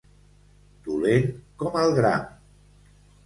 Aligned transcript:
Dolent 0.87 1.27
com 1.63 1.77
el 1.83 1.93
gram. 1.99 2.25